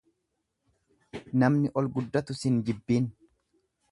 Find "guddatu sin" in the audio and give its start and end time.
1.97-2.59